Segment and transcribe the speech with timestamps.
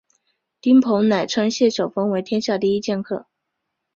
[0.59, 3.27] 丁鹏仍称谢晓峰为天下第一剑客。